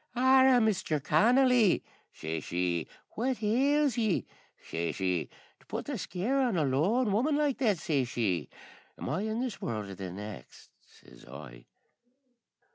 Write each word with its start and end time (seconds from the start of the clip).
"Arrah, 0.15 0.59
Mister 0.59 0.99
Connolly," 0.99 1.83
shashee, 2.11 2.87
"what 3.11 3.43
ails 3.43 3.99
ye?" 3.99 4.25
shashee, 4.59 5.29
"to 5.59 5.65
put 5.67 5.85
the 5.85 5.95
scare 5.99 6.39
on 6.39 6.57
a 6.57 6.65
lone 6.65 7.11
woman 7.11 7.35
like 7.37 7.59
that?" 7.59 7.77
shashee. 7.77 8.49
"Am 8.97 9.07
I 9.09 9.21
in 9.21 9.41
this 9.41 9.61
world 9.61 9.91
or 9.91 9.93
the 9.93 10.09
next?" 10.09 10.71
sez 10.87 11.23
I. 11.27 11.65